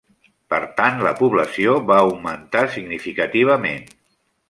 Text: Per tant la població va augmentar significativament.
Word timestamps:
Per 0.53 0.59
tant 0.79 1.03
la 1.09 1.11
població 1.19 1.77
va 1.91 1.99
augmentar 2.07 2.67
significativament. 2.79 3.89